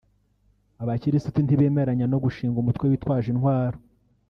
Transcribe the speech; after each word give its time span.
Abakirisitu 0.81 1.39
ntibemenyeranya 1.41 2.05
ku 2.11 2.17
gushinga 2.25 2.57
umutwe 2.59 2.85
witwaje 2.91 3.27
intwaro 3.33 3.77